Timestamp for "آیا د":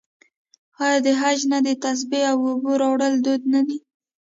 0.83-1.07